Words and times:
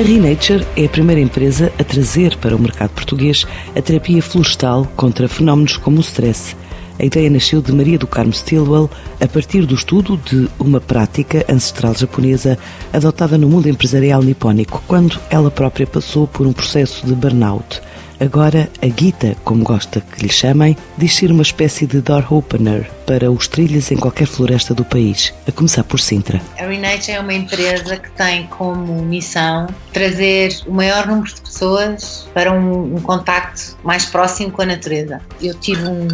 A 0.00 0.02
Renature 0.02 0.66
é 0.78 0.86
a 0.86 0.88
primeira 0.88 1.20
empresa 1.20 1.70
a 1.78 1.84
trazer 1.84 2.34
para 2.38 2.56
o 2.56 2.58
mercado 2.58 2.88
português 2.92 3.46
a 3.76 3.82
terapia 3.82 4.22
florestal 4.22 4.90
contra 4.96 5.28
fenómenos 5.28 5.76
como 5.76 5.98
o 5.98 6.00
stress. 6.00 6.56
A 6.98 7.04
ideia 7.04 7.28
nasceu 7.28 7.60
de 7.60 7.70
Maria 7.70 7.98
do 7.98 8.06
Carmo 8.06 8.32
Stilwell 8.32 8.88
a 9.20 9.28
partir 9.28 9.66
do 9.66 9.74
estudo 9.74 10.16
de 10.16 10.48
uma 10.58 10.80
prática 10.80 11.44
ancestral 11.50 11.94
japonesa 11.94 12.58
adotada 12.90 13.36
no 13.36 13.46
mundo 13.46 13.68
empresarial 13.68 14.22
nipónico, 14.22 14.82
quando 14.88 15.20
ela 15.28 15.50
própria 15.50 15.86
passou 15.86 16.26
por 16.26 16.46
um 16.46 16.52
processo 16.54 17.06
de 17.06 17.14
burnout. 17.14 17.82
Agora, 18.20 18.68
a 18.82 18.86
Gita, 18.86 19.34
como 19.44 19.64
gosta 19.64 20.02
que 20.02 20.26
lhe 20.26 20.30
chamem, 20.30 20.76
diz 20.98 21.16
ser 21.16 21.32
uma 21.32 21.40
espécie 21.40 21.86
de 21.86 22.02
door 22.02 22.30
opener 22.30 22.90
para 23.06 23.30
os 23.30 23.48
trilhos 23.48 23.90
em 23.90 23.96
qualquer 23.96 24.26
floresta 24.26 24.74
do 24.74 24.84
país, 24.84 25.32
a 25.48 25.50
começar 25.50 25.82
por 25.82 25.98
Sintra. 25.98 26.40
A 26.58 26.66
Renate 26.66 27.10
é 27.10 27.18
uma 27.18 27.32
empresa 27.32 27.96
que 27.96 28.10
tem 28.10 28.46
como 28.48 29.02
missão 29.02 29.66
trazer 29.90 30.54
o 30.66 30.72
maior 30.72 31.06
número 31.06 31.34
de 31.34 31.40
pessoas 31.40 32.28
para 32.34 32.52
um, 32.52 32.94
um 32.94 33.00
contacto 33.00 33.76
mais 33.82 34.04
próximo 34.04 34.52
com 34.52 34.62
a 34.62 34.66
natureza. 34.66 35.20
Eu 35.40 35.54
tive 35.54 35.88
um, 35.88 36.06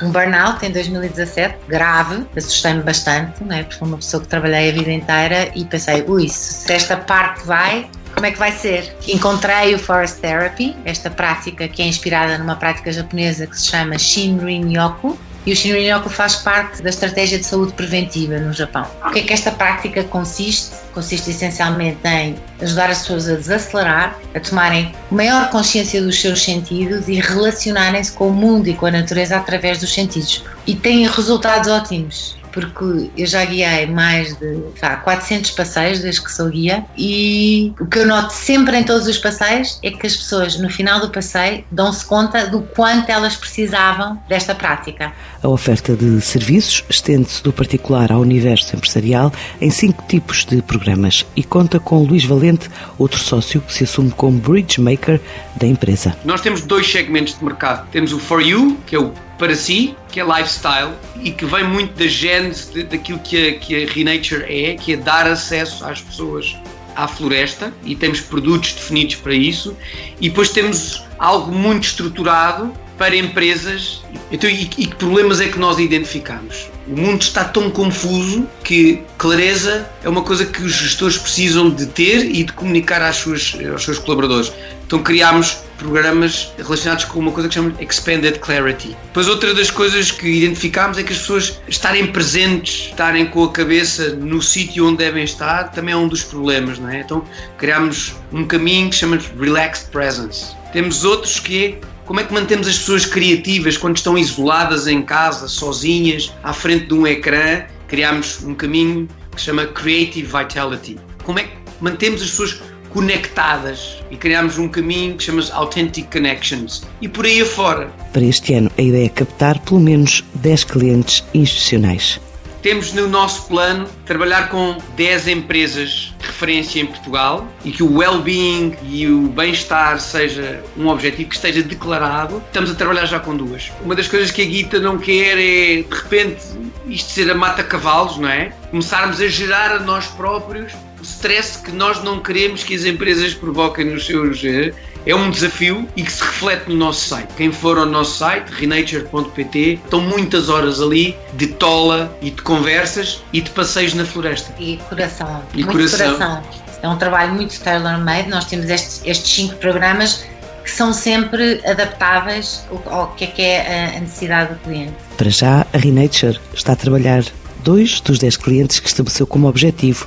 um 0.00 0.10
burnout 0.12 0.64
em 0.64 0.70
2017, 0.70 1.56
grave, 1.66 2.24
assustei-me 2.36 2.82
bastante, 2.82 3.42
né, 3.42 3.64
porque 3.64 3.78
fui 3.78 3.88
uma 3.88 3.98
pessoa 3.98 4.22
que 4.22 4.28
trabalhei 4.28 4.70
a 4.70 4.72
vida 4.72 4.92
inteira 4.92 5.50
e 5.56 5.64
pensei, 5.64 6.04
ui, 6.06 6.28
se 6.28 6.72
esta 6.72 6.96
parte 6.96 7.44
vai, 7.44 7.90
como 8.18 8.26
é 8.26 8.32
que 8.32 8.38
vai 8.38 8.50
ser? 8.50 8.96
Encontrei 9.06 9.76
o 9.76 9.78
Forest 9.78 10.18
Therapy, 10.20 10.76
esta 10.84 11.08
prática 11.08 11.68
que 11.68 11.80
é 11.80 11.86
inspirada 11.86 12.36
numa 12.36 12.56
prática 12.56 12.92
japonesa 12.92 13.46
que 13.46 13.56
se 13.56 13.68
chama 13.68 13.96
Shinrin-yoku, 13.96 15.16
e 15.46 15.52
o 15.52 15.56
Shinrin-yoku 15.56 16.10
faz 16.10 16.34
parte 16.34 16.82
da 16.82 16.90
estratégia 16.90 17.38
de 17.38 17.46
saúde 17.46 17.74
preventiva 17.74 18.36
no 18.40 18.52
Japão. 18.52 18.84
O 19.06 19.10
que 19.12 19.20
é 19.20 19.22
que 19.22 19.32
esta 19.32 19.52
prática 19.52 20.02
consiste? 20.02 20.74
Consiste 20.92 21.30
essencialmente 21.30 22.00
em 22.08 22.34
ajudar 22.60 22.90
as 22.90 23.02
pessoas 23.02 23.28
a 23.28 23.36
desacelerar, 23.36 24.18
a 24.34 24.40
tomarem 24.40 24.92
maior 25.12 25.48
consciência 25.50 26.02
dos 26.02 26.20
seus 26.20 26.42
sentidos 26.42 27.06
e 27.06 27.20
relacionarem-se 27.20 28.10
com 28.10 28.30
o 28.30 28.32
mundo 28.32 28.66
e 28.66 28.74
com 28.74 28.86
a 28.86 28.90
natureza 28.90 29.36
através 29.36 29.78
dos 29.78 29.94
sentidos. 29.94 30.44
E 30.66 30.74
tem 30.74 31.06
resultados 31.06 31.68
ótimos 31.68 32.36
porque 32.52 33.10
eu 33.16 33.26
já 33.26 33.44
guiei 33.44 33.86
mais 33.86 34.36
de 34.38 34.60
tá, 34.80 34.96
400 34.96 35.50
passeios 35.52 36.00
desde 36.00 36.22
que 36.22 36.32
sou 36.32 36.48
guia 36.48 36.84
e 36.96 37.72
o 37.80 37.86
que 37.86 37.98
eu 37.98 38.06
noto 38.06 38.32
sempre 38.32 38.76
em 38.76 38.84
todos 38.84 39.06
os 39.06 39.18
passeios 39.18 39.78
é 39.82 39.90
que 39.90 40.06
as 40.06 40.16
pessoas 40.16 40.58
no 40.58 40.68
final 40.70 41.00
do 41.00 41.10
passeio 41.10 41.64
dão-se 41.70 42.04
conta 42.04 42.46
do 42.46 42.62
quanto 42.62 43.10
elas 43.10 43.36
precisavam 43.36 44.20
desta 44.28 44.54
prática. 44.54 45.12
A 45.42 45.48
oferta 45.48 45.94
de 45.94 46.20
serviços 46.20 46.84
estende-se 46.88 47.42
do 47.42 47.52
particular 47.52 48.10
ao 48.10 48.20
universo 48.20 48.74
empresarial 48.74 49.32
em 49.60 49.70
cinco 49.70 50.04
tipos 50.08 50.44
de 50.44 50.60
programas 50.62 51.24
e 51.36 51.44
conta 51.44 51.78
com 51.78 52.02
Luís 52.02 52.24
Valente, 52.24 52.68
outro 52.98 53.20
sócio 53.20 53.60
que 53.60 53.72
se 53.72 53.84
assume 53.84 54.10
como 54.10 54.38
bridge 54.38 54.80
maker 54.80 55.20
da 55.56 55.66
empresa. 55.66 56.16
Nós 56.24 56.40
temos 56.40 56.62
dois 56.62 56.90
segmentos 56.90 57.38
de 57.38 57.44
mercado. 57.44 57.88
Temos 57.90 58.12
o 58.12 58.18
For 58.18 58.40
You, 58.40 58.78
que 58.86 58.96
é 58.96 58.98
o 58.98 59.12
para 59.38 59.54
si, 59.54 59.96
que 60.10 60.20
é 60.20 60.24
lifestyle 60.24 60.92
e 61.22 61.30
que 61.30 61.46
vem 61.46 61.64
muito 61.64 61.94
da 61.94 62.06
gênese 62.06 62.82
daquilo 62.82 63.18
que 63.20 63.48
a, 63.48 63.58
que 63.58 63.84
a 63.84 63.92
Renature 63.92 64.44
é, 64.44 64.74
que 64.74 64.94
é 64.94 64.96
dar 64.96 65.26
acesso 65.26 65.84
às 65.84 66.00
pessoas 66.00 66.56
à 66.96 67.06
floresta 67.06 67.72
e 67.84 67.94
temos 67.94 68.20
produtos 68.20 68.72
definidos 68.72 69.14
para 69.16 69.32
isso. 69.32 69.76
E 70.20 70.28
depois 70.28 70.50
temos 70.50 71.04
algo 71.18 71.52
muito 71.52 71.84
estruturado 71.84 72.72
para 72.98 73.16
empresas 73.16 74.02
então, 74.30 74.48
e, 74.48 74.62
e 74.62 74.66
que 74.66 74.94
problemas 74.96 75.40
é 75.40 75.48
que 75.48 75.58
nós 75.58 75.78
identificamos? 75.78 76.68
O 76.86 76.98
mundo 76.98 77.22
está 77.22 77.44
tão 77.44 77.70
confuso 77.70 78.46
que 78.62 79.02
clareza 79.16 79.88
é 80.02 80.08
uma 80.08 80.22
coisa 80.22 80.44
que 80.44 80.62
os 80.62 80.72
gestores 80.72 81.16
precisam 81.16 81.70
de 81.70 81.86
ter 81.86 82.24
e 82.24 82.44
de 82.44 82.52
comunicar 82.52 83.02
às 83.02 83.16
suas, 83.16 83.56
aos 83.70 83.84
seus 83.84 83.98
colaboradores. 83.98 84.52
Então 84.86 85.02
criámos 85.02 85.58
programas 85.76 86.52
relacionados 86.56 87.04
com 87.04 87.20
uma 87.20 87.30
coisa 87.30 87.48
que 87.48 87.54
chamamos 87.54 87.78
Expanded 87.80 88.38
Clarity. 88.38 88.96
Depois 89.04 89.28
outra 89.28 89.54
das 89.54 89.70
coisas 89.70 90.10
que 90.10 90.26
identificámos 90.26 90.98
é 90.98 91.02
que 91.02 91.12
as 91.12 91.18
pessoas 91.18 91.60
estarem 91.68 92.06
presentes, 92.06 92.88
estarem 92.88 93.26
com 93.26 93.44
a 93.44 93.52
cabeça 93.52 94.14
no 94.14 94.40
sítio 94.42 94.86
onde 94.86 94.98
devem 94.98 95.24
estar, 95.24 95.70
também 95.70 95.92
é 95.92 95.96
um 95.96 96.08
dos 96.08 96.24
problemas, 96.24 96.78
não 96.78 96.88
é? 96.88 97.00
Então 97.00 97.22
criámos 97.58 98.14
um 98.32 98.44
caminho 98.46 98.88
que 98.90 98.96
chamamos 98.96 99.30
Relaxed 99.38 99.90
Presence. 99.90 100.56
Temos 100.72 101.04
outros 101.04 101.38
que 101.38 101.64
é 101.64 101.78
como 102.08 102.20
é 102.20 102.24
que 102.24 102.32
mantemos 102.32 102.66
as 102.66 102.78
pessoas 102.78 103.04
criativas 103.04 103.76
quando 103.76 103.98
estão 103.98 104.16
isoladas 104.16 104.86
em 104.86 105.02
casa, 105.02 105.46
sozinhas, 105.46 106.32
à 106.42 106.54
frente 106.54 106.86
de 106.86 106.94
um 106.94 107.06
ecrã? 107.06 107.66
Criámos 107.86 108.42
um 108.44 108.54
caminho 108.54 109.06
que 109.30 109.38
se 109.38 109.44
chama 109.44 109.66
Creative 109.66 110.26
Vitality. 110.26 110.98
Como 111.22 111.38
é 111.38 111.42
que 111.42 111.50
mantemos 111.82 112.22
as 112.22 112.30
pessoas 112.30 112.62
conectadas 112.88 113.98
e 114.10 114.16
criámos 114.16 114.56
um 114.56 114.68
caminho 114.68 115.18
que 115.18 115.24
chama-se 115.24 115.52
Authentic 115.52 116.10
Connections 116.10 116.82
e 117.02 117.08
por 117.08 117.26
aí 117.26 117.42
afora. 117.42 117.88
Para 118.10 118.22
este 118.22 118.54
ano, 118.54 118.70
a 118.78 118.80
ideia 118.80 119.04
é 119.04 119.10
captar 119.10 119.58
pelo 119.58 119.78
menos 119.78 120.24
10 120.36 120.64
clientes 120.64 121.22
institucionais. 121.34 122.18
Temos 122.62 122.94
no 122.94 123.06
nosso 123.06 123.46
plano 123.48 123.86
trabalhar 124.06 124.48
com 124.48 124.78
10 124.96 125.28
empresas 125.28 126.14
referência 126.38 126.80
em 126.80 126.86
Portugal 126.86 127.48
e 127.64 127.72
que 127.72 127.82
o 127.82 127.98
well-being 127.98 128.76
e 128.84 129.08
o 129.08 129.22
bem-estar 129.22 129.98
seja 129.98 130.62
um 130.76 130.86
objetivo 130.86 131.30
que 131.30 131.34
esteja 131.34 131.62
declarado. 131.62 132.40
Estamos 132.46 132.70
a 132.70 132.74
trabalhar 132.74 133.06
já 133.06 133.18
com 133.18 133.36
duas. 133.36 133.72
Uma 133.84 133.96
das 133.96 134.06
coisas 134.06 134.30
que 134.30 134.42
a 134.42 134.44
Guita 134.44 134.78
não 134.78 134.98
quer 134.98 135.36
é, 135.36 135.82
de 135.82 135.88
repente, 135.90 136.40
isto 136.86 137.10
ser 137.10 137.28
a 137.30 137.34
mata-cavalos, 137.34 138.18
não 138.18 138.28
é? 138.28 138.52
Começarmos 138.70 139.20
a 139.20 139.26
gerar 139.26 139.72
a 139.72 139.80
nós 139.80 140.06
próprios 140.06 140.72
stress 141.02 141.58
que 141.58 141.72
nós 141.72 142.02
não 142.02 142.20
queremos 142.20 142.64
que 142.64 142.74
as 142.74 142.84
empresas 142.84 143.34
provoquem 143.34 143.84
nos 143.84 144.06
seus. 144.06 144.42
Eh, 144.44 144.72
é 145.06 145.14
um 145.14 145.30
desafio 145.30 145.88
e 145.96 146.02
que 146.02 146.12
se 146.12 146.22
reflete 146.22 146.68
no 146.68 146.76
nosso 146.76 147.08
site. 147.08 147.28
Quem 147.36 147.50
for 147.50 147.78
ao 147.78 147.86
nosso 147.86 148.18
site, 148.18 148.50
renature.pt, 148.50 149.80
estão 149.82 150.00
muitas 150.00 150.48
horas 150.48 150.82
ali 150.82 151.16
de 151.34 151.46
tola 151.46 152.14
e 152.20 152.30
de 152.30 152.42
conversas 152.42 153.22
e 153.32 153.40
de 153.40 153.48
passeios 153.50 153.94
na 153.94 154.04
floresta. 154.04 154.52
E 154.58 154.76
coração. 154.88 155.42
E 155.54 155.64
muito 155.64 155.72
coração. 155.72 156.14
coração. 156.14 156.42
É 156.82 156.88
um 156.88 156.96
trabalho 156.98 157.32
muito 157.32 157.58
tailor-made. 157.60 158.28
Nós 158.28 158.44
temos 158.44 158.68
estes, 158.68 159.02
estes 159.04 159.32
cinco 159.32 159.54
programas 159.56 160.24
que 160.62 160.70
são 160.70 160.92
sempre 160.92 161.62
adaptáveis 161.64 162.66
ao 162.86 163.08
que 163.12 163.24
é, 163.24 163.26
que 163.28 163.42
é 163.42 163.96
a 163.96 164.00
necessidade 164.00 164.52
do 164.52 164.60
cliente. 164.60 164.92
Para 165.16 165.30
já, 165.30 165.66
a 165.72 165.78
Renature 165.78 166.38
está 166.52 166.74
a 166.74 166.76
trabalhar 166.76 167.24
dois 167.64 168.00
dos 168.02 168.18
dez 168.18 168.36
clientes 168.36 168.78
que 168.78 168.88
estabeleceu 168.88 169.26
como 169.26 169.48
objetivo 169.48 170.06